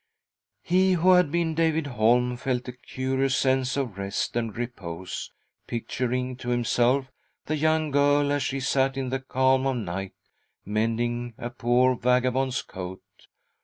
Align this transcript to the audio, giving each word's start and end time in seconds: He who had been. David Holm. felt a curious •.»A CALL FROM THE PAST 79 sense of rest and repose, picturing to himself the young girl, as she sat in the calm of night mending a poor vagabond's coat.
He 0.63 0.93
who 0.93 1.11
had 1.11 1.29
been. 1.31 1.53
David 1.53 1.85
Holm. 1.85 2.35
felt 2.35 2.67
a 2.67 2.71
curious 2.71 3.35
•.»A 3.41 3.41
CALL 3.43 3.51
FROM 3.51 3.55
THE 3.55 3.63
PAST 3.65 3.65
79 3.65 3.65
sense 3.65 3.77
of 3.77 3.97
rest 3.99 4.35
and 4.35 4.57
repose, 4.57 5.31
picturing 5.67 6.35
to 6.37 6.49
himself 6.49 7.11
the 7.45 7.55
young 7.55 7.91
girl, 7.91 8.31
as 8.31 8.41
she 8.41 8.59
sat 8.61 8.97
in 8.97 9.09
the 9.09 9.19
calm 9.19 9.67
of 9.67 9.75
night 9.77 10.15
mending 10.65 11.35
a 11.37 11.51
poor 11.51 11.95
vagabond's 11.95 12.63
coat. 12.63 13.03